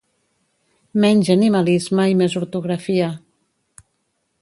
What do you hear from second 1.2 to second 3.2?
animalisme i més ortografia